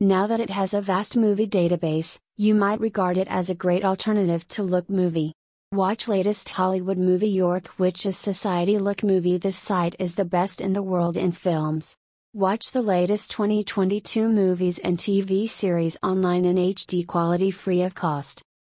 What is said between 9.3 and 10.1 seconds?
This site